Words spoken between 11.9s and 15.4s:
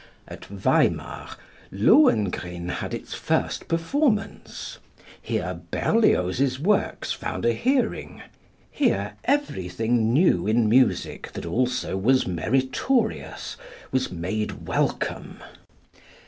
was meritorious was made welcome.